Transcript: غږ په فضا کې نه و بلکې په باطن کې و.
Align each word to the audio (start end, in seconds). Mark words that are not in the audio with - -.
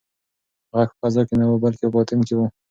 غږ 0.77 0.89
په 0.99 1.07
فضا 1.09 1.21
کې 1.27 1.35
نه 1.39 1.45
و 1.47 1.61
بلکې 1.63 1.85
په 1.87 1.91
باطن 1.95 2.19
کې 2.27 2.33
و. 2.37 2.41